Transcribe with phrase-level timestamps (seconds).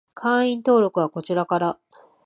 [0.15, 1.79] 会員登録はこちらから